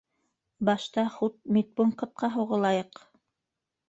[0.69, 3.03] -Башта хут медпунктҡа һуғылайыҡ.